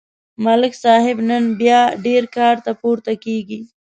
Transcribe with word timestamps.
ملک 0.45 0.73
صاحب 0.83 1.17
نن 1.29 1.43
بیا 1.59 1.79
ډېر 2.05 2.23
کارته 2.35 2.71
پورته 2.81 3.13
کېږي. 3.25 3.59